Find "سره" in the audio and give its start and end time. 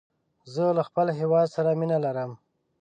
1.55-1.69